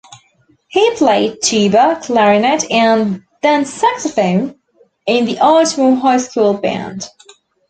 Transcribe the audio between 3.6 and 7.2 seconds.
saxophone in the Ardmore High School band.